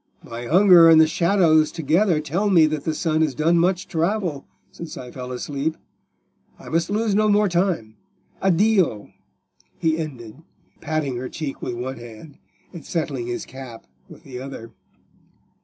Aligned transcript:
My 0.23 0.47
hunger 0.47 0.89
and 0.89 0.99
the 0.99 1.05
shadows 1.05 1.71
together 1.71 2.19
tell 2.19 2.49
me 2.49 2.65
that 2.65 2.85
the 2.85 2.93
sun 2.95 3.21
has 3.21 3.35
done 3.35 3.59
much 3.59 3.87
travel 3.87 4.47
since 4.71 4.97
I 4.97 5.11
fell 5.11 5.31
asleep. 5.31 5.77
I 6.57 6.69
must 6.69 6.89
lose 6.89 7.13
no 7.13 7.29
more 7.29 7.47
time. 7.47 7.97
Addio," 8.41 9.13
he 9.77 9.99
ended, 9.99 10.41
patting 10.79 11.17
her 11.17 11.29
cheek 11.29 11.61
with 11.61 11.75
one 11.75 11.99
hand, 11.99 12.39
and 12.73 12.83
settling 12.83 13.27
his 13.27 13.45
cap 13.45 13.85
with 14.09 14.23
the 14.23 14.39
other. 14.39 14.71